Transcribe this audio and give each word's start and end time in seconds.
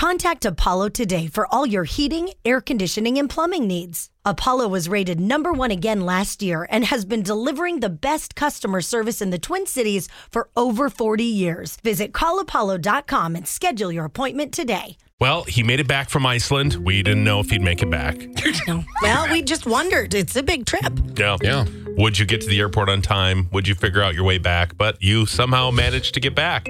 Contact 0.00 0.46
Apollo 0.46 0.88
today 0.88 1.26
for 1.26 1.46
all 1.52 1.66
your 1.66 1.84
heating, 1.84 2.30
air 2.42 2.62
conditioning, 2.62 3.18
and 3.18 3.28
plumbing 3.28 3.66
needs. 3.66 4.08
Apollo 4.24 4.68
was 4.68 4.88
rated 4.88 5.20
number 5.20 5.52
one 5.52 5.70
again 5.70 6.06
last 6.06 6.42
year 6.42 6.66
and 6.70 6.86
has 6.86 7.04
been 7.04 7.22
delivering 7.22 7.80
the 7.80 7.90
best 7.90 8.34
customer 8.34 8.80
service 8.80 9.20
in 9.20 9.28
the 9.28 9.38
Twin 9.38 9.66
Cities 9.66 10.08
for 10.30 10.48
over 10.56 10.88
40 10.88 11.22
years. 11.24 11.76
Visit 11.84 12.12
callapollo.com 12.12 13.36
and 13.36 13.46
schedule 13.46 13.92
your 13.92 14.06
appointment 14.06 14.54
today. 14.54 14.96
Well, 15.20 15.44
he 15.44 15.62
made 15.62 15.80
it 15.80 15.86
back 15.86 16.08
from 16.08 16.24
Iceland. 16.24 16.76
We 16.76 17.02
didn't 17.02 17.24
know 17.24 17.40
if 17.40 17.50
he'd 17.50 17.60
make 17.60 17.82
it 17.82 17.90
back. 17.90 18.16
No. 18.66 18.84
Well, 19.02 19.30
we 19.30 19.42
just 19.42 19.66
wondered. 19.66 20.14
It's 20.14 20.36
a 20.36 20.42
big 20.42 20.64
trip. 20.64 20.98
Yeah. 21.16 21.36
Yeah. 21.42 21.64
Would 21.96 22.18
you 22.18 22.24
get 22.26 22.40
to 22.42 22.46
the 22.48 22.58
airport 22.60 22.88
on 22.88 23.02
time? 23.02 23.48
Would 23.52 23.68
you 23.68 23.74
figure 23.74 24.02
out 24.02 24.14
your 24.14 24.24
way 24.24 24.38
back? 24.38 24.76
But 24.76 25.02
you 25.02 25.26
somehow 25.26 25.70
managed 25.70 26.14
to 26.14 26.20
get 26.20 26.34
back. 26.34 26.64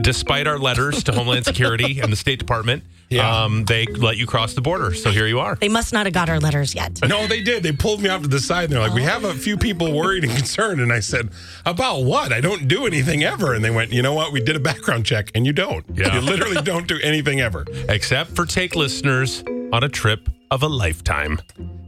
Despite 0.00 0.46
our 0.46 0.58
letters 0.58 1.02
to 1.04 1.12
Homeland 1.12 1.44
Security 1.44 2.00
and 2.00 2.12
the 2.12 2.16
State 2.16 2.38
Department, 2.38 2.84
Yeah. 3.08 3.44
um, 3.44 3.64
they 3.64 3.86
let 3.86 4.16
you 4.16 4.26
cross 4.26 4.54
the 4.54 4.60
border. 4.60 4.94
So 4.94 5.10
here 5.10 5.26
you 5.26 5.40
are. 5.40 5.56
They 5.56 5.68
must 5.68 5.92
not 5.92 6.06
have 6.06 6.12
got 6.12 6.28
our 6.28 6.38
letters 6.38 6.74
yet. 6.74 7.00
No, 7.08 7.26
they 7.26 7.42
did. 7.42 7.62
They 7.62 7.72
pulled 7.72 8.00
me 8.00 8.08
off 8.08 8.22
to 8.22 8.28
the 8.28 8.38
side 8.40 8.64
and 8.64 8.72
they're 8.74 8.80
like, 8.80 8.94
We 8.94 9.02
have 9.02 9.24
a 9.24 9.34
few 9.34 9.56
people 9.56 9.92
worried 9.92 10.24
and 10.24 10.32
concerned. 10.32 10.80
And 10.80 10.92
I 10.92 11.00
said, 11.00 11.30
About 11.64 12.04
what? 12.04 12.32
I 12.32 12.40
don't 12.40 12.68
do 12.68 12.86
anything 12.86 13.24
ever. 13.24 13.54
And 13.54 13.64
they 13.64 13.70
went, 13.70 13.92
You 13.92 14.02
know 14.02 14.14
what? 14.14 14.32
We 14.32 14.40
did 14.40 14.54
a 14.56 14.60
background 14.60 15.04
check 15.06 15.30
and 15.34 15.44
you 15.46 15.52
don't. 15.52 15.84
Yeah. 15.94 16.14
You 16.14 16.20
literally 16.20 16.62
don't 16.62 16.86
do 16.86 16.98
anything 17.02 17.40
ever. 17.40 17.64
Except 17.88 18.30
for 18.36 18.46
take 18.46 18.76
listeners 18.76 19.42
on 19.72 19.82
a 19.82 19.88
trip 19.88 20.28
of 20.50 20.62
a 20.62 20.68
lifetime. 20.68 21.40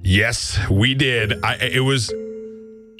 Yes, 0.03 0.59
we 0.71 0.95
did. 0.95 1.45
I, 1.45 1.57
it 1.57 1.81
was 1.81 2.13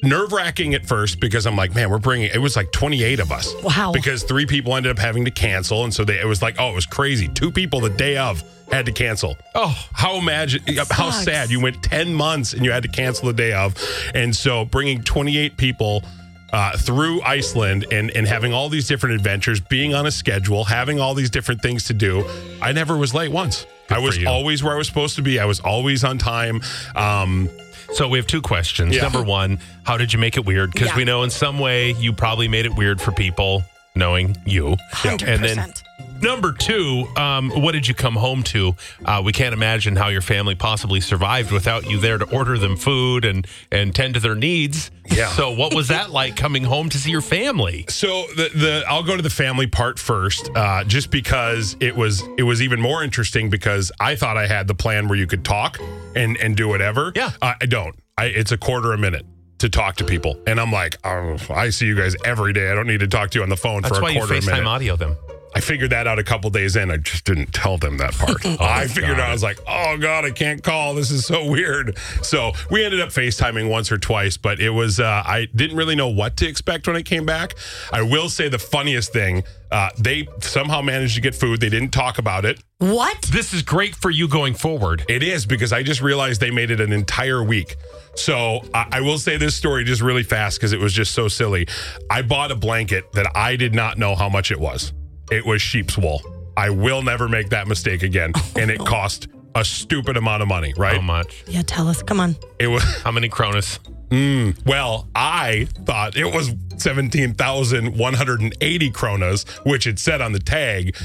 nerve 0.03 0.33
wracking 0.33 0.75
at 0.75 0.87
first 0.87 1.21
because 1.21 1.47
I'm 1.47 1.57
like, 1.57 1.75
man, 1.75 1.91
we're 1.91 1.99
bringing. 1.99 2.31
It 2.33 2.39
was 2.39 2.57
like 2.57 2.71
28 2.73 3.21
of 3.21 3.33
us. 3.33 3.55
Wow. 3.63 3.93
Because 3.93 4.23
three 4.23 4.47
people 4.47 4.77
ended 4.77 4.91
up 4.93 4.99
having 4.99 5.25
to 5.25 5.31
cancel, 5.31 5.85
and 5.85 5.93
so 5.93 6.05
they, 6.05 6.19
it 6.21 6.27
was 6.27 6.43
like, 6.43 6.57
oh, 6.59 6.71
it 6.71 6.75
was 6.75 6.87
crazy. 6.87 7.29
Two 7.29 7.51
people 7.51 7.81
the 7.81 7.91
day 7.91 8.17
of 8.17 8.43
had 8.71 8.87
to 8.87 8.93
cancel. 8.93 9.37
Oh, 9.55 9.75
How 9.93 10.17
imagine 10.17 10.63
how 10.77 11.11
sucks. 11.11 11.25
sad 11.25 11.51
you 11.51 11.61
went 11.61 11.83
10 11.83 12.13
months 12.13 12.53
and 12.53 12.65
you 12.65 12.71
had 12.71 12.83
to 12.83 12.89
cancel 12.89 13.27
the 13.27 13.33
day 13.33 13.53
of, 13.53 13.75
and 14.15 14.35
so 14.35 14.65
bringing 14.65 15.03
28 15.03 15.57
people. 15.57 16.03
Uh, 16.51 16.75
through 16.79 17.21
Iceland 17.21 17.85
and, 17.93 18.11
and 18.13 18.27
having 18.27 18.55
all 18.55 18.71
these 18.71 18.89
different 18.89 19.17
adventures, 19.17 19.61
being 19.61 19.93
on 19.95 20.07
a 20.07 20.11
schedule, 20.11 20.65
having 20.65 20.99
all 20.99 21.13
these 21.13 21.29
different 21.29 21.61
things 21.61 21.85
to 21.89 21.93
do, 21.93 22.25
I 22.63 22.73
never 22.73 22.97
was 22.97 23.13
late 23.13 23.31
once. 23.31 23.67
I 23.91 23.99
was 23.99 24.19
always 24.25 24.65
where 24.65 24.73
I 24.73 24.79
was 24.79 24.87
supposed 24.87 25.17
to 25.17 25.23
be. 25.23 25.39
I 25.39 25.45
was 25.45 25.61
always 25.61 26.05
on 26.05 26.17
time. 26.17 26.63
Um, 26.97 27.51
So 27.93 28.07
we 28.09 28.19
have 28.19 28.27
two 28.27 28.43
questions. 28.43 28.95
Yeah. 28.95 29.03
Number 29.03 29.23
one, 29.23 29.59
how 29.85 29.97
did 29.97 30.13
you 30.13 30.19
make 30.19 30.37
it 30.37 30.45
weird? 30.45 30.73
Because 30.73 30.89
Yeah. 30.89 30.97
we 30.97 31.05
know 31.05 31.23
in 31.23 31.31
some 31.31 31.59
way 31.59 31.93
you 31.93 32.13
probably 32.13 32.47
made 32.49 32.67
it 32.67 32.75
weird 32.75 33.01
for 33.01 33.13
people 33.13 33.65
knowing 33.95 34.37
you. 34.45 34.77
And 35.05 35.19
then 35.21 35.57
100%. 35.59 35.83
Number 36.23 36.53
two, 36.53 37.07
um, 37.17 37.51
what 37.51 37.73
did 37.73 37.87
you 37.89 37.95
come 37.95 38.15
home 38.15 38.43
to? 38.45 38.75
Uh, 39.05 39.23
we 39.25 39.33
can't 39.33 39.53
imagine 39.53 39.97
how 39.97 40.09
your 40.09 40.21
family 40.21 40.55
possibly 40.55 41.01
survived 41.01 41.51
without 41.53 41.89
you 41.89 41.99
there 41.99 42.19
to 42.19 42.25
order 42.35 42.59
them 42.59 42.77
food 42.77 43.25
and 43.25 43.47
and 43.73 43.95
tend 43.95 44.15
to 44.15 44.21
their 44.21 44.35
needs. 44.35 44.91
Yeah. 45.11 45.29
So 45.29 45.53
what 45.53 45.75
was 45.75 45.89
that 45.89 46.11
like 46.11 46.37
coming 46.37 46.65
home 46.65 46.89
to 46.91 46.99
see 46.99 47.11
your 47.11 47.21
family? 47.23 47.85
So 47.89 48.25
the 48.37 48.51
the 48.55 48.85
I'll 48.89 49.03
go 49.03 49.17
to 49.17 49.23
the 49.23 49.31
family 49.31 49.67
part 49.67 49.99
first, 49.99 50.51
uh, 50.55 50.85
just 50.85 51.11
because 51.11 51.77
it 51.81 51.97
was 51.97 52.23
it 52.37 52.43
was 52.43 52.61
even 52.63 52.81
more 52.81 53.03
interesting 53.03 53.49
because 53.51 53.91
I 54.01 54.17
thought 54.17 54.37
I 54.37 54.47
had 54.47 54.67
the 54.69 54.75
plan 54.75 55.09
where 55.09 55.19
you 55.19 55.27
could 55.27 55.45
talk 55.45 55.79
and 56.15 56.37
and 56.37 56.57
do 56.57 56.69
whatever. 56.69 57.13
Yeah. 57.15 57.33
uh, 57.41 57.55
I 57.61 57.67
don't. 57.67 57.95
I, 58.17 58.27
it's 58.27 58.51
a 58.53 58.59
quarter 58.59 58.93
a 58.93 58.99
minute 58.99 59.25
to 59.59 59.69
talk 59.69 59.97
to 59.97 60.05
people, 60.05 60.37
and 60.47 60.61
I'm 60.61 60.71
like, 60.73 60.97
oh, 61.05 61.37
I 61.51 61.71
see 61.71 61.87
you 61.87 61.97
guys 61.97 62.15
every 62.25 62.53
day. 62.53 62.71
I 62.71 62.75
don't 62.75 62.87
need 62.87 63.01
to 63.01 63.09
talk 63.09 63.31
to 63.31 63.39
you 63.39 63.43
on 63.43 63.49
the 63.49 63.57
phone 63.57 63.83
That's 63.83 63.97
for 63.97 64.03
why 64.03 64.11
a 64.11 64.13
you 64.15 64.19
quarter 64.21 64.35
a 64.35 64.39
FaceTime 64.39 64.47
minute. 64.47 64.67
audio 64.67 64.97
them. 64.97 65.17
I 65.55 65.61
figured 65.61 65.91
that 65.91 66.07
out 66.07 66.19
a 66.19 66.25
couple 66.25 66.51
days 66.51 66.77
in. 66.77 66.91
I 66.91 66.99
just 66.99 67.25
didn't 67.25 67.53
tell 67.53 67.79
them 67.79 67.97
that 67.99 68.13
part. 68.13 68.45
I 68.61 68.87
figured 68.87 69.17
God. 69.17 69.21
out, 69.21 69.31
I 69.31 69.33
was 69.33 69.43
like, 69.43 69.59
oh 69.67 69.97
God, 69.99 70.25
I 70.25 70.31
can't 70.31 70.63
call. 70.63 70.95
This 70.95 71.11
is 71.11 71.27
so 71.27 71.51
weird. 71.51 71.97
So 72.23 72.53
we 72.71 72.85
ended 72.85 73.01
up 73.01 73.09
FaceTiming 73.09 73.69
once 73.69 73.91
or 73.91 73.99
twice, 73.99 74.37
but 74.37 74.61
it 74.61 74.71
was, 74.71 75.01
uh, 75.01 75.23
I 75.25 75.49
didn't 75.55 75.77
really 75.77 75.97
know 75.97 76.09
what 76.09 76.37
to 76.39 76.47
expect 76.47 76.87
when 76.87 76.97
I 76.97 77.03
came 77.03 77.25
back. 77.25 77.55
I 77.93 78.03
will 78.03 78.29
say 78.29 78.49
the 78.49 78.59
funniest 78.59 79.13
thing, 79.13 79.43
uh, 79.71 79.91
they 79.99 80.29
somehow 80.41 80.81
managed 80.81 81.15
to 81.17 81.21
get 81.21 81.35
food. 81.35 81.61
They 81.61 81.69
didn't 81.69 81.91
talk 81.91 82.19
about 82.19 82.45
it. 82.45 82.63
What? 82.79 83.21
This 83.23 83.53
is 83.53 83.63
great 83.63 83.95
for 83.95 84.11
you 84.11 84.29
going 84.29 84.55
forward. 84.55 85.05
It 85.09 85.23
is 85.23 85.45
because 85.45 85.73
I 85.73 85.83
just 85.83 86.01
realized 86.01 86.41
they 86.41 86.51
made 86.51 86.71
it 86.71 86.81
an 86.81 86.93
entire 86.93 87.43
week. 87.43 87.77
So 88.15 88.61
I, 88.73 88.87
I 88.93 89.01
will 89.01 89.19
say 89.19 89.37
this 89.37 89.55
story 89.55 89.85
just 89.85 90.01
really 90.01 90.23
fast 90.23 90.59
because 90.59 90.73
it 90.73 90.81
was 90.81 90.93
just 90.93 91.13
so 91.13 91.29
silly. 91.29 91.67
I 92.11 92.23
bought 92.23 92.51
a 92.51 92.57
blanket 92.57 93.13
that 93.13 93.37
I 93.37 93.57
did 93.57 93.75
not 93.75 93.99
know 93.99 94.15
how 94.15 94.29
much 94.29 94.51
it 94.51 94.61
was. 94.61 94.93
It 95.31 95.45
was 95.47 95.61
sheep's 95.63 95.97
wool. 95.99 96.21
I 96.57 96.71
will 96.71 97.03
never 97.03 97.29
make 97.29 97.51
that 97.51 97.69
mistake 97.69 98.03
again. 98.03 98.33
Oh, 98.37 98.53
and 98.61 98.71
it 98.71 98.79
cost 98.81 99.29
a 99.55 99.65
stupid 99.65 100.17
amount 100.17 100.43
of 100.43 100.49
money, 100.49 100.75
right? 100.77 100.97
How 100.97 101.01
much? 101.01 101.45
Yeah, 101.47 101.63
tell 101.63 101.89
us. 101.89 102.03
Come 102.03 102.21
on. 102.21 102.37
It 102.59 102.67
was 102.69 102.83
How 103.03 103.11
many 103.13 103.29
kronas? 103.29 103.79
Hmm. 104.11 104.51
well, 104.65 105.07
I 105.15 105.67
thought 105.85 106.17
it 106.17 106.33
was 106.33 106.55
17,180 106.79 108.91
kronas, 108.93 109.47
which 109.67 109.87
it 109.87 109.99
said 109.99 110.21
on 110.23 110.33
the 110.33 110.39
tag. 110.39 110.97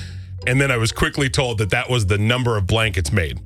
And 0.48 0.60
then 0.60 0.72
I 0.72 0.78
was 0.78 0.92
quickly 0.92 1.30
told 1.30 1.58
that 1.60 1.70
that 1.72 1.90
was 1.90 2.06
the 2.06 2.18
number 2.18 2.58
of 2.58 2.68
blankets 2.68 3.12
made. 3.12 3.40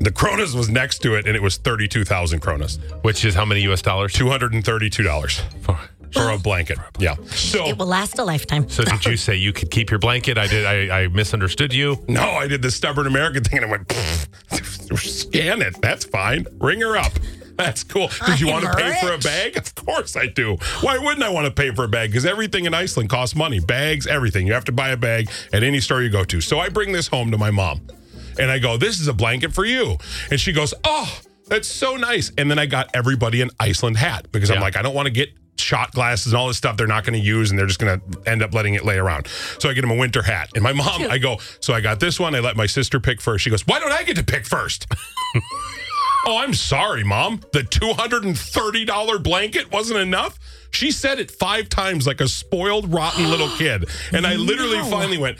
The 0.00 0.10
kronas 0.10 0.54
was 0.54 0.68
next 0.68 0.98
to 1.00 1.14
it, 1.14 1.26
and 1.26 1.36
it 1.36 1.42
was 1.42 1.56
32,000 1.56 2.40
kronas. 2.40 2.78
Which 3.02 3.24
is 3.24 3.34
how 3.34 3.44
many 3.44 3.62
US 3.62 3.82
dollars? 3.82 4.12
$232 4.14 5.42
for 6.12 6.30
a 6.30 6.38
blanket. 6.38 6.78
Yeah. 6.98 7.16
So, 7.30 7.66
It 7.66 7.78
will 7.78 7.86
last 7.86 8.18
a 8.18 8.24
lifetime. 8.24 8.68
So 8.68 8.84
did 8.84 9.04
you 9.04 9.16
say 9.16 9.36
you 9.36 9.52
could 9.52 9.70
keep 9.70 9.90
your 9.90 9.98
blanket? 9.98 10.38
I 10.38 10.46
did. 10.46 10.66
I, 10.66 11.02
I 11.02 11.08
misunderstood 11.08 11.72
you. 11.72 12.02
no, 12.08 12.22
I 12.22 12.46
did 12.46 12.62
the 12.62 12.70
stubborn 12.70 13.06
American 13.06 13.44
thing, 13.44 13.58
and 13.58 13.66
I 13.66 13.70
went, 13.70 13.88
"Pfft, 13.88 14.98
scan 15.22 15.62
it. 15.62 15.80
That's 15.80 16.04
fine. 16.04 16.46
Ring 16.58 16.80
her 16.80 16.96
up. 16.96 17.12
That's 17.56 17.84
cool. 17.84 18.08
Did 18.26 18.40
you 18.40 18.46
want 18.48 18.64
to 18.64 18.70
I'm 18.70 18.76
pay 18.76 19.06
for 19.06 19.12
a 19.12 19.18
bag? 19.18 19.56
Of 19.58 19.74
course 19.74 20.16
I 20.16 20.26
do. 20.26 20.56
Why 20.80 20.96
wouldn't 20.96 21.22
I 21.22 21.28
want 21.28 21.44
to 21.46 21.52
pay 21.52 21.74
for 21.74 21.84
a 21.84 21.88
bag? 21.88 22.10
Because 22.10 22.24
everything 22.24 22.64
in 22.64 22.72
Iceland 22.72 23.10
costs 23.10 23.36
money. 23.36 23.60
Bags, 23.60 24.06
everything. 24.06 24.46
You 24.46 24.54
have 24.54 24.64
to 24.64 24.72
buy 24.72 24.88
a 24.90 24.96
bag 24.96 25.28
at 25.52 25.62
any 25.62 25.80
store 25.80 26.00
you 26.02 26.08
go 26.08 26.24
to. 26.24 26.40
So 26.40 26.58
I 26.58 26.70
bring 26.70 26.92
this 26.92 27.06
home 27.08 27.30
to 27.32 27.36
my 27.38 27.50
mom, 27.50 27.82
and 28.38 28.50
I 28.50 28.58
go, 28.58 28.78
"This 28.78 28.98
is 28.98 29.08
a 29.08 29.12
blanket 29.12 29.52
for 29.52 29.66
you," 29.66 29.98
and 30.30 30.40
she 30.40 30.52
goes, 30.52 30.72
"Oh." 30.84 31.20
That's 31.46 31.66
so 31.66 31.96
nice. 31.96 32.30
And 32.38 32.48
then 32.48 32.60
I 32.60 32.66
got 32.66 32.90
everybody 32.94 33.42
an 33.42 33.50
Iceland 33.58 33.96
hat 33.96 34.30
because 34.30 34.52
I'm 34.52 34.60
like, 34.60 34.76
I 34.76 34.82
don't 34.82 34.94
want 34.94 35.06
to 35.06 35.10
get 35.10 35.30
shot 35.60 35.92
glasses 35.92 36.32
and 36.32 36.36
all 36.40 36.48
this 36.48 36.56
stuff 36.56 36.76
they're 36.76 36.86
not 36.86 37.04
going 37.04 37.18
to 37.18 37.24
use 37.24 37.50
and 37.50 37.58
they're 37.58 37.66
just 37.66 37.78
going 37.78 38.00
to 38.00 38.30
end 38.30 38.42
up 38.42 38.52
letting 38.54 38.74
it 38.74 38.84
lay 38.84 38.98
around. 38.98 39.28
So 39.58 39.68
I 39.68 39.72
get 39.74 39.84
him 39.84 39.90
a 39.90 39.96
winter 39.96 40.22
hat. 40.22 40.50
And 40.54 40.62
my 40.62 40.72
mom, 40.72 41.02
I 41.10 41.18
go, 41.18 41.38
so 41.60 41.74
I 41.74 41.80
got 41.80 42.00
this 42.00 42.18
one. 42.18 42.34
I 42.34 42.40
let 42.40 42.56
my 42.56 42.66
sister 42.66 42.98
pick 43.00 43.20
first. 43.20 43.44
She 43.44 43.50
goes, 43.50 43.66
why 43.66 43.78
don't 43.78 43.92
I 43.92 44.02
get 44.02 44.16
to 44.16 44.24
pick 44.24 44.46
first? 44.46 44.86
oh, 46.26 46.38
I'm 46.38 46.54
sorry, 46.54 47.04
mom. 47.04 47.40
The 47.52 47.60
$230 47.60 49.22
blanket 49.22 49.70
wasn't 49.70 50.00
enough. 50.00 50.38
She 50.72 50.90
said 50.90 51.18
it 51.18 51.30
five 51.30 51.68
times 51.68 52.06
like 52.06 52.20
a 52.20 52.28
spoiled, 52.28 52.92
rotten 52.92 53.28
little 53.30 53.48
kid. 53.56 53.86
And 54.12 54.26
I 54.26 54.36
literally 54.36 54.78
No. 54.82 54.84
finally 54.90 55.18
went, 55.18 55.38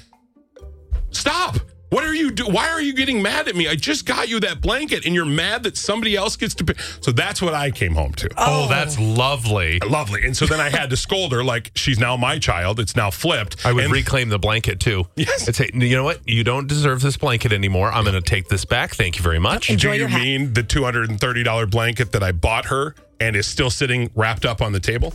stop. 1.10 1.56
What 1.90 2.04
are 2.04 2.14
you 2.14 2.30
do? 2.30 2.46
Why 2.46 2.68
are 2.68 2.80
you 2.80 2.94
getting 2.94 3.20
mad 3.20 3.48
at 3.48 3.56
me? 3.56 3.66
I 3.68 3.74
just 3.74 4.06
got 4.06 4.28
you 4.28 4.38
that 4.40 4.60
blanket 4.60 5.04
and 5.04 5.14
you're 5.14 5.24
mad 5.24 5.64
that 5.64 5.76
somebody 5.76 6.14
else 6.16 6.36
gets 6.36 6.54
to 6.56 6.64
pick. 6.64 6.78
So 7.00 7.10
that's 7.10 7.42
what 7.42 7.52
I 7.52 7.72
came 7.72 7.94
home 7.94 8.12
to. 8.14 8.28
Oh, 8.36 8.64
oh 8.64 8.68
that's 8.68 8.98
lovely. 8.98 9.80
Lovely. 9.80 10.24
And 10.24 10.36
so 10.36 10.46
then 10.46 10.60
I 10.60 10.68
had 10.70 10.90
to 10.90 10.96
scold 10.96 11.32
her 11.32 11.42
like 11.42 11.72
she's 11.74 11.98
now 11.98 12.16
my 12.16 12.38
child. 12.38 12.78
It's 12.78 12.94
now 12.94 13.10
flipped. 13.10 13.66
I 13.66 13.72
would 13.72 13.84
And- 13.84 13.92
reclaim 13.92 14.28
the 14.28 14.38
blanket 14.38 14.78
too. 14.78 15.06
Yes. 15.16 15.48
I'd 15.48 15.56
say, 15.56 15.70
you 15.74 15.96
know 15.96 16.04
what? 16.04 16.20
You 16.28 16.44
don't 16.44 16.66
deserve 16.68 17.02
this 17.02 17.16
blanket 17.16 17.52
anymore. 17.52 17.90
I'm 17.92 18.04
going 18.04 18.14
to 18.14 18.20
take 18.22 18.48
this 18.48 18.64
back. 18.64 18.94
Thank 18.94 19.16
you 19.16 19.22
very 19.22 19.40
much. 19.40 19.68
Enjoy 19.68 19.94
Do 19.94 19.98
you 20.02 20.06
hat. 20.06 20.20
mean 20.20 20.52
the 20.52 20.62
$230 20.62 21.70
blanket 21.70 22.12
that 22.12 22.22
I 22.22 22.30
bought 22.32 22.66
her 22.66 22.94
and 23.18 23.34
is 23.34 23.46
still 23.48 23.68
sitting 23.70 24.10
wrapped 24.14 24.46
up 24.46 24.62
on 24.62 24.72
the 24.72 24.80
table? 24.80 25.12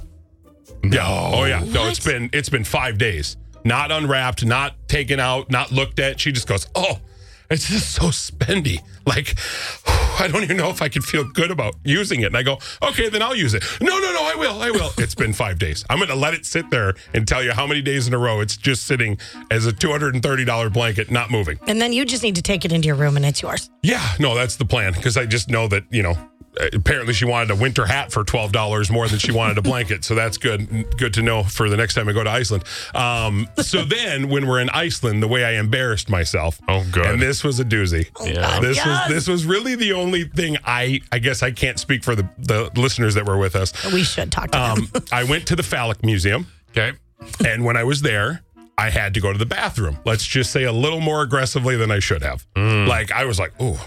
Yeah. 0.84 1.08
Oh 1.08 1.46
yeah. 1.46 1.64
No, 1.64 1.88
it's 1.88 2.06
What? 2.06 2.14
been 2.14 2.30
it's 2.34 2.50
been 2.50 2.64
5 2.64 2.98
days. 2.98 3.38
Not 3.66 3.92
unwrapped, 3.92 4.46
not 4.46 4.76
taken 4.88 5.20
out, 5.20 5.50
not 5.50 5.72
looked 5.72 6.00
at. 6.00 6.20
She 6.20 6.32
just 6.32 6.48
goes, 6.48 6.68
"Oh, 6.76 7.00
it's 7.50 7.68
just 7.68 7.94
so 7.96 8.04
spendy." 8.06 8.80
Like 9.08 9.36
I 10.20 10.28
don't 10.32 10.44
even 10.44 10.56
know 10.56 10.70
if 10.70 10.82
I 10.82 10.88
can 10.88 11.02
feel 11.02 11.24
good 11.24 11.52
about 11.52 11.76
using 11.84 12.22
it. 12.22 12.28
And 12.28 12.38
I 12.38 12.44
go, 12.44 12.60
"Okay, 12.82 13.10
then 13.10 13.22
I'll 13.22 13.36
use 13.36 13.54
it." 13.56 13.64
No, 13.82 13.98
no, 14.00 14.14
no, 14.14 14.24
I 14.24 14.36
will. 14.36 14.62
I 14.62 14.70
will. 14.70 14.92
it's 15.00 15.16
been 15.16 15.34
5 15.34 15.60
days. 15.60 15.84
I'm 15.90 15.98
going 15.98 16.10
to 16.10 16.16
let 16.16 16.34
it 16.34 16.46
sit 16.46 16.70
there 16.70 16.94
and 17.14 17.28
tell 17.28 17.44
you 17.44 17.52
how 17.54 17.66
many 17.66 17.82
days 17.82 18.08
in 18.08 18.14
a 18.14 18.18
row 18.20 18.40
it's 18.40 18.56
just 18.56 18.86
sitting 18.86 19.18
as 19.50 19.66
a 19.66 19.74
$230 19.74 20.72
blanket 20.72 21.10
not 21.12 21.32
moving. 21.32 21.60
And 21.68 21.82
then 21.82 21.92
you 21.92 22.06
just 22.06 22.24
need 22.24 22.36
to 22.36 22.42
take 22.42 22.66
it 22.66 22.72
into 22.72 22.86
your 22.86 22.96
room 22.96 23.18
and 23.18 23.26
it's 23.26 23.42
yours. 23.42 23.70
Yeah, 23.82 24.06
no, 24.20 24.36
that's 24.36 24.56
the 24.58 24.66
plan 24.66 24.94
because 24.94 25.18
I 25.18 25.26
just 25.26 25.50
know 25.50 25.68
that 25.68 25.84
you 25.90 26.04
know. 26.04 26.16
Apparently, 26.74 27.14
she 27.14 27.26
wanted 27.26 27.52
a 27.52 27.56
winter 27.56 27.86
hat 27.86 28.12
for 28.12 28.24
twelve 28.24 28.52
dollars 28.52 28.90
more 28.90 29.08
than 29.08 29.20
she 29.20 29.32
wanted 29.32 29.58
a 29.58 29.62
blanket, 29.72 30.04
so 30.06 30.16
that's 30.16 30.38
good. 30.38 30.98
Good 30.98 31.14
to 31.16 31.22
know 31.22 31.44
for 31.44 31.70
the 31.70 31.78
next 31.78 31.94
time 31.96 32.08
I 32.10 32.14
go 32.14 32.24
to 32.24 32.30
Iceland. 32.30 32.64
Um, 32.94 33.48
so 33.58 33.84
then, 33.86 34.30
when 34.30 34.48
we're 34.48 34.60
in 34.62 34.70
Iceland, 34.70 35.22
the 35.24 35.28
way 35.28 35.44
I 35.46 35.54
embarrassed 35.54 36.10
myself. 36.10 36.60
Oh, 36.68 36.86
good. 36.92 37.06
And 37.06 37.22
this 37.22 37.44
was 37.44 37.60
a 37.60 37.66
doozy. 37.66 38.10
Yeah. 38.26 38.60
This 38.60 38.78
Yes. 38.78 38.86
was 38.86 39.16
this 39.16 39.28
was 39.28 39.46
really 39.46 39.76
the 39.76 39.94
only 39.94 40.24
thing 40.26 40.58
I 40.66 41.02
I 41.12 41.20
guess 41.20 41.44
I 41.44 41.52
can't 41.52 41.80
speak 41.80 42.04
for 42.04 42.16
the 42.16 42.28
the 42.40 42.70
listeners 42.76 43.16
that 43.16 43.26
were 43.26 43.38
with 43.38 43.56
us. 43.56 43.72
We 43.94 44.04
should 44.04 44.32
talk 44.32 44.52
to 44.52 44.58
them. 44.58 44.90
Um, 44.96 45.04
I 45.12 45.24
went 45.24 45.48
to 45.48 45.56
the 45.56 45.64
phallic 45.64 46.04
museum. 46.04 46.48
Okay. 46.72 46.94
And 47.46 47.64
when 47.64 47.78
I 47.78 47.84
was 47.84 48.02
there, 48.02 48.42
I 48.78 48.90
had 48.90 49.14
to 49.14 49.22
go 49.22 49.32
to 49.32 49.40
the 49.40 49.46
bathroom. 49.46 49.98
Let's 50.06 50.26
just 50.26 50.52
say 50.52 50.64
a 50.64 50.72
little 50.72 51.00
more 51.00 51.22
aggressively 51.22 51.78
than 51.78 51.92
I 51.92 52.00
should 52.00 52.22
have. 52.22 52.46
Like 52.56 53.12
I 53.12 53.24
was 53.26 53.40
like, 53.40 53.54
"Ooh, 53.62 53.78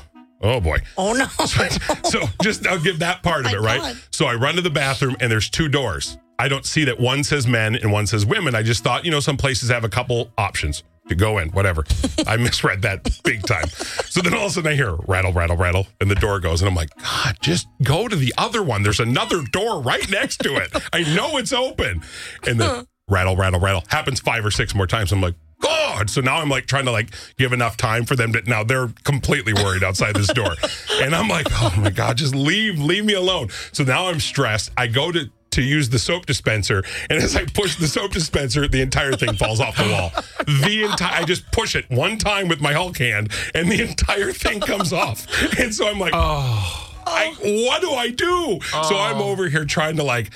oh 0.43 0.61
boy." 0.61 0.79
Oh 0.97 1.13
no. 1.13 1.27
so 2.05 2.23
just 2.43 2.67
I'll 2.67 2.81
give 2.81 3.01
that 3.01 3.23
part 3.23 3.47
of 3.47 3.53
it, 3.53 3.61
right? 3.61 3.81
God. 3.81 3.97
So 4.11 4.27
I 4.27 4.35
run 4.35 4.57
to 4.57 4.63
the 4.63 4.71
bathroom 4.71 5.17
and 5.21 5.31
there's 5.31 5.51
two 5.51 5.69
doors. 5.69 6.19
I 6.39 6.49
don't 6.49 6.65
see 6.65 6.85
that 6.85 7.01
one 7.01 7.25
says 7.25 7.47
men 7.47 7.75
and 7.75 7.91
one 7.91 8.07
says 8.07 8.25
women. 8.25 8.55
I 8.55 8.63
just 8.63 8.85
thought, 8.85 9.05
you 9.05 9.11
know, 9.11 9.19
some 9.21 9.37
places 9.37 9.71
have 9.71 9.83
a 9.83 9.89
couple 9.89 10.31
options 10.39 10.85
to 11.09 11.15
go 11.15 11.39
in, 11.39 11.49
whatever. 11.51 11.85
I 12.27 12.37
misread 12.37 12.83
that 12.83 13.09
big 13.25 13.43
time. 13.43 13.69
So 13.69 14.21
then 14.21 14.35
all 14.35 14.47
of 14.47 14.51
a 14.53 14.55
sudden 14.55 14.71
I 14.71 14.75
hear 14.75 14.95
rattle, 15.09 15.33
rattle, 15.33 15.57
rattle, 15.57 15.87
and 16.01 16.11
the 16.11 16.15
door 16.15 16.39
goes, 16.39 16.61
and 16.61 16.69
I'm 16.69 16.77
like, 16.77 16.91
God, 16.97 17.37
just 17.41 17.67
go 17.83 18.07
to 18.07 18.15
the 18.15 18.33
other 18.39 18.63
one. 18.63 18.83
There's 18.83 19.01
another 19.01 19.43
door 19.51 19.81
right 19.83 20.09
next 20.11 20.39
to 20.39 20.57
it. 20.57 20.71
I 20.93 21.03
know 21.15 21.39
it's 21.39 21.53
open. 21.53 22.03
And 22.47 22.61
then 22.61 22.87
rattle, 23.09 23.37
rattle, 23.37 23.61
rattle 23.61 23.85
happens 23.89 24.21
five 24.21 24.45
or 24.45 24.51
six 24.51 24.75
more 24.75 24.87
times. 24.87 25.11
I'm 25.11 25.21
like, 25.21 25.35
God. 25.61 26.11
So 26.11 26.21
now 26.21 26.37
I'm 26.37 26.49
like 26.49 26.67
trying 26.67 26.85
to 26.85 26.93
like 26.93 27.11
give 27.37 27.53
enough 27.53 27.77
time 27.77 28.05
for 28.05 28.17
them 28.17 28.33
to 28.33 28.43
now 28.43 28.65
they're 28.65 28.89
completely 29.05 29.53
worried 29.53 29.83
outside 29.83 30.15
this 30.15 30.33
door. 30.33 30.55
and 31.03 31.15
I'm 31.15 31.29
like, 31.29 31.47
oh 31.51 31.75
my 31.79 31.91
God, 31.91 32.17
just 32.17 32.35
leave, 32.35 32.79
leave 32.79 33.05
me 33.05 33.15
alone. 33.15 33.49
So 33.73 33.85
now 33.85 34.09
I'm 34.09 34.21
stressed. 34.21 34.71
I 34.77 34.87
go 34.87 35.13
to 35.13 35.31
to 35.51 35.63
use 35.63 35.89
the 35.89 35.99
soap 35.99 36.27
dispenser, 36.27 36.85
and 37.09 37.23
as 37.23 37.35
I 37.35 37.47
push 37.47 37.77
the 37.77 37.89
soap 37.89 38.13
dispenser, 38.13 38.69
the 38.69 38.83
entire 38.83 39.15
thing 39.15 39.35
falls 39.35 39.61
off 39.61 39.79
the 39.79 39.89
wall. 39.91 40.13
The 40.47 40.85
entire 40.85 41.23
I 41.23 41.25
just 41.25 41.51
push 41.53 41.75
it 41.75 41.89
one 41.89 42.19
time 42.19 42.49
with 42.49 42.61
my 42.61 42.75
Hulk 42.75 42.99
hand, 42.99 43.33
and 43.55 43.73
the 43.73 43.83
entire 43.83 44.33
thing 44.33 44.61
comes 44.61 44.93
off. 44.93 45.27
And 45.59 45.75
so 45.75 45.89
I'm 45.89 45.99
like, 45.99 46.13
oh 46.15 46.89
I, 47.09 47.35
what 47.41 47.81
do 47.81 47.93
I 47.93 48.11
do? 48.11 48.59
So 48.63 48.99
I'm 48.99 49.21
oh. 49.21 49.31
over 49.31 49.49
here 49.49 49.65
trying 49.65 49.97
to 49.97 50.03
like, 50.03 50.31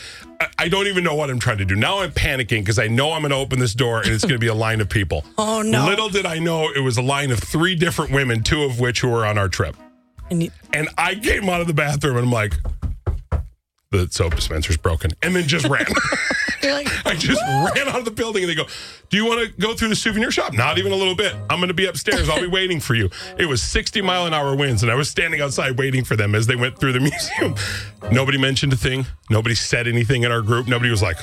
I- 0.58 0.68
don't 0.68 0.86
even 0.86 1.04
know 1.04 1.14
what 1.14 1.28
I'm 1.30 1.38
trying 1.38 1.58
to 1.58 1.64
do. 1.64 1.74
Now 1.76 2.00
I'm 2.00 2.10
panicking 2.12 2.60
because 2.60 2.78
I 2.78 2.86
know 2.88 3.12
I'm 3.12 3.22
going 3.22 3.30
to 3.30 3.36
open 3.36 3.58
this 3.58 3.74
door 3.74 4.00
and 4.00 4.08
it's 4.10 4.24
going 4.24 4.34
to 4.34 4.38
be 4.38 4.46
a 4.46 4.54
line 4.54 4.80
of 4.80 4.88
people. 4.88 5.24
Oh, 5.38 5.60
no. 5.62 5.86
Little 5.86 6.08
did 6.08 6.24
I 6.26 6.38
know 6.38 6.70
it 6.74 6.80
was 6.80 6.96
a 6.96 7.02
line 7.02 7.30
of 7.30 7.38
three 7.40 7.74
different 7.74 8.10
women, 8.12 8.42
two 8.42 8.62
of 8.62 8.78
which 8.80 9.00
who 9.00 9.08
were 9.08 9.26
on 9.26 9.36
our 9.38 9.48
trip. 9.48 9.76
And 10.30 10.42
you- 10.42 10.50
And 10.72 10.88
I 10.96 11.14
came 11.16 11.48
out 11.48 11.60
of 11.60 11.66
the 11.66 11.74
bathroom 11.74 12.16
and 12.16 12.26
I'm 12.26 12.32
like, 12.32 12.54
the 13.90 14.08
soap 14.10 14.34
dispenser's 14.36 14.78
broken, 14.78 15.10
and 15.22 15.36
then 15.36 15.46
just 15.46 15.66
ran. 15.68 15.84
I 17.04 17.14
just 17.18 17.40
ran 17.42 17.88
out 17.88 17.98
of 17.98 18.04
the 18.04 18.10
building 18.10 18.42
and 18.44 18.50
they 18.50 18.54
go, 18.54 18.66
Do 19.10 19.16
you 19.16 19.26
want 19.26 19.40
to 19.40 19.60
go 19.60 19.74
through 19.74 19.88
the 19.88 19.96
souvenir 19.96 20.30
shop? 20.30 20.52
Not 20.52 20.78
even 20.78 20.92
a 20.92 20.96
little 20.96 21.16
bit. 21.16 21.34
I'm 21.50 21.58
going 21.58 21.68
to 21.68 21.74
be 21.74 21.86
upstairs. 21.86 22.28
I'll 22.28 22.40
be 22.40 22.46
waiting 22.60 22.80
for 22.80 22.94
you. 22.94 23.10
It 23.38 23.46
was 23.46 23.62
60 23.62 24.00
mile 24.02 24.26
an 24.26 24.34
hour 24.34 24.54
winds, 24.54 24.82
and 24.82 24.92
I 24.92 24.94
was 24.94 25.08
standing 25.08 25.40
outside 25.40 25.78
waiting 25.78 26.04
for 26.04 26.16
them 26.16 26.34
as 26.34 26.46
they 26.46 26.56
went 26.56 26.78
through 26.78 26.92
the 26.92 27.00
museum. 27.40 27.54
Nobody 28.12 28.38
mentioned 28.38 28.72
a 28.72 28.76
thing. 28.76 29.06
Nobody 29.30 29.54
said 29.54 29.86
anything 29.88 30.22
in 30.22 30.32
our 30.32 30.42
group. 30.42 30.68
Nobody 30.68 30.90
was 30.90 31.02
like, 31.02 31.16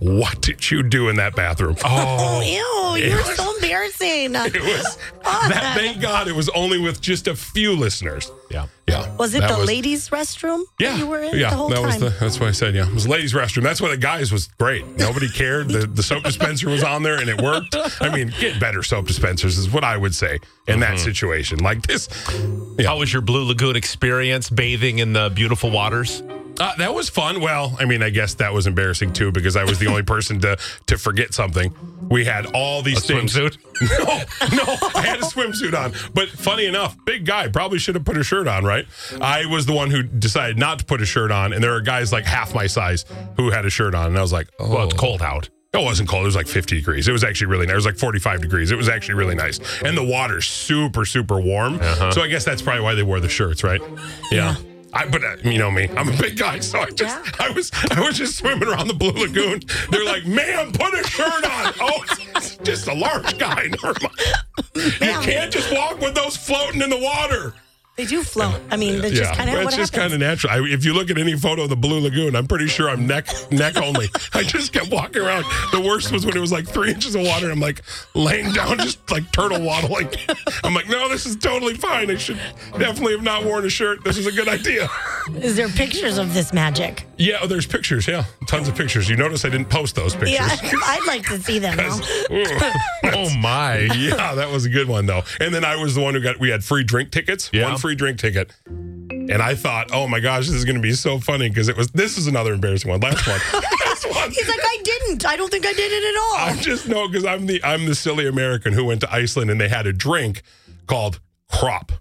What 0.00 0.40
did 0.40 0.70
you 0.70 0.82
do 0.82 1.08
in 1.10 1.16
that 1.16 1.36
bathroom? 1.36 1.76
oh, 1.84 2.40
ew, 2.96 3.02
you're 3.04 3.16
was- 3.18 3.36
so 3.36 3.54
embarrassing. 3.56 4.34
It 4.34 4.62
was 4.62 4.98
that. 5.22 5.74
Thank 5.76 6.00
God 6.00 6.26
it 6.26 6.34
was 6.34 6.48
only 6.50 6.78
with 6.78 7.00
just 7.00 7.28
a 7.28 7.36
few 7.36 7.72
listeners. 7.76 8.32
Yeah. 8.50 8.66
Yeah. 8.88 9.14
Was 9.16 9.34
it 9.34 9.40
That 9.40 9.50
the 9.56 9.64
ladies' 9.64 10.08
restroom 10.08 10.64
that 10.78 10.84
Yeah, 10.84 10.96
you 10.96 11.06
were 11.06 11.20
in 11.22 11.38
yeah, 11.38 11.50
the 11.50 11.56
whole 11.56 11.68
that 11.68 11.76
time? 11.76 11.84
was 11.84 11.98
the. 12.00 12.08
That's 12.18 12.40
what 12.40 12.48
I 12.48 12.52
said. 12.52 12.74
Yeah, 12.74 12.88
it 12.88 12.94
was 12.94 13.06
ladies' 13.06 13.32
restroom. 13.34 13.62
That's 13.62 13.80
why 13.80 13.90
the 13.90 13.96
guys 13.96 14.32
was 14.32 14.48
great. 14.58 14.84
Nobody 14.98 15.28
cared. 15.28 15.68
the 15.68 15.86
The 15.86 16.02
soap 16.02 16.24
dispenser 16.24 16.68
was 16.70 16.82
on 16.82 17.02
there 17.02 17.18
and 17.20 17.28
it 17.28 17.40
worked. 17.40 17.76
I 18.00 18.08
mean, 18.14 18.32
get 18.40 18.58
better 18.58 18.82
soap 18.82 19.06
dispensers 19.06 19.58
is 19.58 19.70
what 19.70 19.84
I 19.84 19.96
would 19.96 20.14
say 20.14 20.38
in 20.66 20.80
that 20.80 20.94
mm-hmm. 20.94 21.04
situation. 21.04 21.58
Like 21.58 21.82
this, 21.86 22.08
How 22.84 22.98
was 22.98 23.12
your 23.12 23.22
Blue 23.22 23.44
Lagoon 23.44 23.76
experience 23.76 24.50
bathing 24.50 24.98
in 24.98 25.12
the 25.12 25.30
beautiful 25.30 25.70
waters? 25.70 26.22
Uh, 26.60 26.76
that 26.76 26.94
was 26.94 27.08
fun. 27.08 27.40
Well, 27.40 27.76
I 27.80 27.84
mean, 27.86 28.02
I 28.02 28.10
guess 28.10 28.34
that 28.34 28.52
was 28.52 28.66
embarrassing 28.66 29.12
too 29.14 29.32
because 29.32 29.56
I 29.56 29.64
was 29.64 29.78
the 29.78 29.86
only 29.88 30.02
person 30.02 30.38
to 30.40 30.56
to 30.86 30.96
forget 30.98 31.34
something. 31.34 31.74
We 32.08 32.24
had 32.24 32.46
all 32.54 32.82
these 32.82 32.98
A 32.98 33.14
things. 33.14 33.34
swimsuit? 33.34 33.56
No, 34.50 34.64
no, 34.64 34.76
I 34.94 35.02
had 35.06 35.20
a 35.20 35.22
swimsuit 35.22 35.74
on. 35.74 35.92
But 36.12 36.28
funny 36.28 36.66
enough, 36.66 36.96
big 37.06 37.24
guy 37.24 37.48
probably 37.48 37.78
should 37.78 37.94
have 37.94 38.04
put 38.04 38.16
a 38.18 38.22
shirt 38.24 38.46
on, 38.46 38.64
right? 38.64 38.86
I 39.20 39.46
was 39.46 39.64
the 39.66 39.72
one 39.72 39.90
who 39.90 40.02
decided 40.02 40.58
not 40.58 40.80
to 40.80 40.84
put 40.84 41.00
a 41.00 41.06
shirt 41.06 41.30
on, 41.30 41.52
and 41.54 41.64
there 41.64 41.72
are 41.74 41.80
guys 41.80 42.12
like 42.12 42.24
half 42.26 42.54
my 42.54 42.66
size 42.66 43.04
who 43.36 43.50
had 43.50 43.64
a 43.64 43.70
shirt 43.70 43.94
on, 43.94 44.08
and 44.08 44.18
I 44.18 44.22
was 44.22 44.32
like, 44.32 44.48
oh. 44.58 44.68
Well, 44.74 44.84
it's 44.84 44.94
cold 44.94 45.22
out. 45.22 45.48
It 45.72 45.78
wasn't 45.84 46.08
cold. 46.08 46.24
It 46.24 46.26
was 46.26 46.34
like 46.36 46.48
50 46.48 46.76
degrees. 46.76 47.06
It 47.08 47.12
was 47.12 47.22
actually 47.24 47.46
really 47.46 47.64
nice. 47.66 47.74
It 47.74 47.76
was 47.76 47.86
like 47.86 47.96
45 47.96 48.42
degrees. 48.42 48.70
It 48.72 48.76
was 48.76 48.88
actually 48.88 49.14
really 49.14 49.36
nice. 49.36 49.60
And 49.82 49.96
the 49.96 50.02
water's 50.04 50.46
super, 50.48 51.04
super 51.04 51.40
warm. 51.40 51.78
So 52.12 52.20
I 52.22 52.26
guess 52.28 52.44
that's 52.44 52.60
probably 52.60 52.82
why 52.82 52.94
they 52.96 53.04
wore 53.04 53.20
the 53.20 53.28
shirts, 53.28 53.62
right? 53.62 53.80
Yeah. 54.32 54.56
I, 54.92 55.06
but 55.06 55.22
uh, 55.22 55.36
you 55.44 55.58
know 55.58 55.70
me, 55.70 55.88
I'm 55.96 56.08
a 56.08 56.16
big 56.16 56.36
guy, 56.36 56.58
so 56.60 56.80
I 56.80 56.90
just 56.90 57.40
I 57.40 57.50
was 57.50 57.70
I 57.90 58.00
was 58.00 58.16
just 58.16 58.36
swimming 58.36 58.68
around 58.68 58.88
the 58.88 58.94
Blue 58.94 59.12
Lagoon. 59.12 59.60
They're 59.90 60.04
like, 60.04 60.26
"Ma'am, 60.26 60.72
put 60.72 60.94
a 60.94 61.06
shirt 61.08 61.44
on." 61.44 61.74
Oh, 61.80 62.04
it's 62.36 62.56
just 62.58 62.88
a 62.88 62.94
large 62.94 63.38
guy. 63.38 63.68
Never 63.82 63.94
mind. 64.00 64.16
You 64.74 65.20
can't 65.20 65.52
just 65.52 65.72
walk 65.72 66.00
with 66.00 66.14
those 66.14 66.36
floating 66.36 66.82
in 66.82 66.90
the 66.90 66.98
water. 66.98 67.54
They 68.00 68.06
do 68.06 68.22
float. 68.22 68.58
I 68.70 68.78
mean, 68.78 69.02
that's 69.02 69.12
just 69.12 69.34
kind 69.34 69.50
of 69.50 69.56
it's 69.56 69.64
what 69.66 69.74
just 69.74 69.92
kind 69.92 70.10
of 70.10 70.20
natural. 70.20 70.54
I, 70.54 70.66
if 70.66 70.86
you 70.86 70.94
look 70.94 71.10
at 71.10 71.18
any 71.18 71.36
photo 71.36 71.64
of 71.64 71.68
the 71.68 71.76
Blue 71.76 72.00
Lagoon, 72.00 72.34
I'm 72.34 72.46
pretty 72.46 72.66
sure 72.66 72.88
I'm 72.88 73.06
neck 73.06 73.26
neck 73.50 73.76
only. 73.76 74.08
I 74.32 74.42
just 74.42 74.72
kept 74.72 74.90
walking 74.90 75.20
around. 75.20 75.44
The 75.70 75.82
worst 75.82 76.10
was 76.10 76.24
when 76.24 76.34
it 76.34 76.40
was 76.40 76.50
like 76.50 76.66
three 76.66 76.92
inches 76.92 77.14
of 77.14 77.24
water. 77.24 77.50
I'm 77.50 77.60
like 77.60 77.82
laying 78.14 78.54
down, 78.54 78.78
just 78.78 79.10
like 79.10 79.30
turtle 79.32 79.60
waddling. 79.60 80.08
I'm 80.64 80.72
like, 80.72 80.88
no, 80.88 81.10
this 81.10 81.26
is 81.26 81.36
totally 81.36 81.74
fine. 81.74 82.10
I 82.10 82.16
should 82.16 82.40
definitely 82.78 83.12
have 83.12 83.22
not 83.22 83.44
worn 83.44 83.66
a 83.66 83.68
shirt. 83.68 84.02
This 84.02 84.16
is 84.16 84.26
a 84.26 84.32
good 84.32 84.48
idea. 84.48 84.88
Is 85.34 85.56
there 85.56 85.68
pictures 85.68 86.16
of 86.16 86.32
this 86.32 86.54
magic? 86.54 87.04
Yeah, 87.18 87.40
oh, 87.42 87.46
there's 87.46 87.66
pictures. 87.66 88.08
Yeah, 88.08 88.24
tons 88.46 88.66
of 88.66 88.76
pictures. 88.76 89.10
You 89.10 89.16
notice 89.16 89.44
I 89.44 89.50
didn't 89.50 89.68
post 89.68 89.94
those 89.94 90.14
pictures. 90.14 90.32
Yeah, 90.32 90.48
I'd 90.84 91.06
like 91.06 91.26
to 91.26 91.38
see 91.38 91.58
them. 91.58 91.76
Now. 91.76 92.00
Oh 93.12 93.28
my! 93.38 93.80
yeah, 93.96 94.34
that 94.34 94.50
was 94.50 94.64
a 94.64 94.68
good 94.68 94.88
one 94.88 95.04
though. 95.04 95.22
And 95.40 95.52
then 95.52 95.64
I 95.64 95.76
was 95.76 95.94
the 95.94 96.00
one 96.00 96.14
who 96.14 96.20
got 96.20 96.38
we 96.38 96.48
had 96.48 96.62
free 96.62 96.84
drink 96.84 97.10
tickets. 97.10 97.50
Yeah. 97.52 97.68
One 97.68 97.78
free 97.78 97.89
drink 97.94 98.18
ticket. 98.18 98.52
And 98.66 99.42
I 99.42 99.54
thought, 99.54 99.90
oh 99.92 100.08
my 100.08 100.20
gosh, 100.20 100.46
this 100.46 100.56
is 100.56 100.64
going 100.64 100.76
to 100.76 100.82
be 100.82 100.92
so 100.92 101.18
funny 101.18 101.48
because 101.48 101.68
it 101.68 101.76
was. 101.76 101.88
This 101.88 102.18
is 102.18 102.26
another 102.26 102.52
embarrassing 102.52 102.90
one. 102.90 103.00
Last 103.00 103.26
one. 103.26 103.40
Last 103.86 104.08
one. 104.08 104.30
He's 104.30 104.48
like, 104.48 104.60
I 104.60 104.78
didn't. 104.82 105.26
I 105.26 105.36
don't 105.36 105.50
think 105.50 105.66
I 105.66 105.72
did 105.72 105.92
it 105.92 106.04
at 106.04 106.20
all. 106.20 106.48
I'm 106.48 106.58
just 106.58 106.88
know 106.88 107.06
because 107.06 107.24
I'm 107.24 107.46
the 107.46 107.62
I'm 107.62 107.86
the 107.86 107.94
silly 107.94 108.26
American 108.26 108.72
who 108.72 108.84
went 108.84 109.00
to 109.02 109.12
Iceland 109.12 109.50
and 109.50 109.60
they 109.60 109.68
had 109.68 109.86
a 109.86 109.92
drink 109.92 110.42
called 110.86 111.20
crop. 111.50 111.92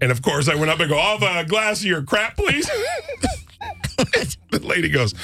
And 0.00 0.10
of 0.10 0.22
course, 0.22 0.48
I 0.48 0.54
went 0.54 0.70
up 0.70 0.80
and 0.80 0.90
go, 0.90 0.98
"I'll 0.98 1.18
have 1.18 1.46
a 1.46 1.48
glass 1.48 1.80
of 1.80 1.86
your 1.86 2.02
crap, 2.02 2.36
please." 2.36 2.70
the 4.50 4.60
lady 4.62 4.88
goes, 4.88 5.14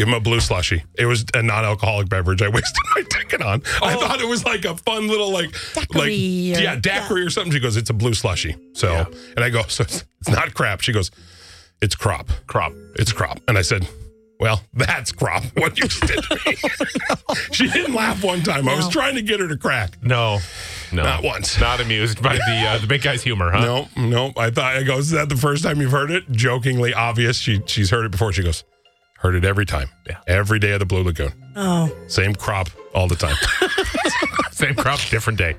"Give 0.00 0.08
him 0.08 0.14
a 0.14 0.20
blue 0.20 0.40
slushy." 0.40 0.82
It 0.98 1.06
was 1.06 1.24
a 1.34 1.42
non-alcoholic 1.42 2.08
beverage. 2.08 2.42
I 2.42 2.48
wasted 2.48 2.82
my 2.96 3.02
ticket 3.10 3.42
on. 3.42 3.62
I 3.82 3.94
thought 3.96 4.20
it 4.20 4.28
was 4.28 4.44
like 4.44 4.64
a 4.64 4.76
fun 4.76 5.06
little 5.08 5.30
like 5.30 5.50
Daiquiri 5.74 6.00
like 6.00 6.58
or- 6.58 6.62
yeah 6.62 6.76
daiquiri 6.76 7.22
or 7.22 7.30
something. 7.30 7.52
She 7.52 7.60
goes, 7.60 7.76
"It's 7.76 7.90
a 7.90 7.94
blue 7.94 8.14
slushy." 8.14 8.56
So, 8.72 8.90
Yeah. 8.92 9.04
and 9.36 9.44
I 9.44 9.50
go, 9.50 9.62
"So 9.68 9.82
it's, 9.82 10.04
it's 10.20 10.28
not 10.30 10.54
crap." 10.54 10.80
She 10.80 10.92
goes, 10.92 11.10
"It's 11.82 11.94
crop." 11.94 12.30
Crop. 12.46 12.72
It's 12.96 13.12
crop. 13.12 13.40
And 13.48 13.56
I 13.58 13.62
said, 13.62 13.86
well, 14.40 14.62
that's 14.72 15.12
crop. 15.12 15.44
What 15.54 15.78
you 15.78 15.86
did 15.86 16.22
to 16.24 16.38
me. 16.46 16.56
she 17.52 17.68
didn't 17.68 17.94
laugh 17.94 18.24
one 18.24 18.42
time. 18.42 18.66
I 18.70 18.74
was 18.74 18.88
trying 18.88 19.14
to 19.16 19.22
get 19.22 19.38
her 19.38 19.46
to 19.48 19.56
crack. 19.58 20.02
No, 20.02 20.38
no, 20.92 21.02
Not 21.02 21.22
once. 21.22 21.60
Not 21.60 21.78
amused 21.80 22.22
by 22.22 22.36
the 22.36 22.64
uh, 22.68 22.78
the 22.78 22.86
big 22.86 23.02
guy's 23.02 23.22
humor, 23.22 23.50
huh? 23.50 23.60
No, 23.60 23.88
no. 23.98 24.32
I 24.38 24.48
thought 24.50 24.76
I 24.76 24.82
go, 24.82 24.96
is 24.96 25.10
that 25.10 25.28
the 25.28 25.36
first 25.36 25.62
time 25.62 25.78
you've 25.82 25.90
heard 25.92 26.10
it? 26.10 26.30
Jokingly 26.32 26.94
obvious. 26.94 27.36
She 27.36 27.60
she's 27.66 27.90
heard 27.90 28.06
it 28.06 28.12
before. 28.12 28.32
She 28.32 28.42
goes, 28.42 28.64
heard 29.20 29.34
it 29.34 29.44
every 29.44 29.66
time. 29.66 29.88
Yeah. 30.08 30.18
Every 30.26 30.58
day 30.58 30.72
of 30.72 30.80
the 30.80 30.86
Blue 30.86 31.02
Lagoon. 31.04 31.32
oh, 31.56 31.90
Same 32.08 32.34
crop 32.34 32.68
all 32.94 33.06
the 33.06 33.16
time. 33.16 33.36
Same 34.50 34.74
crop, 34.74 34.98
different 35.10 35.38
day. 35.38 35.56